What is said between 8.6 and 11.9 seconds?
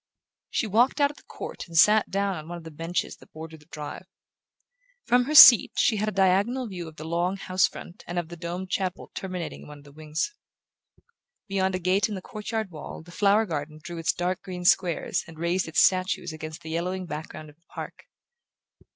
chapel terminating one of the wings. Beyond a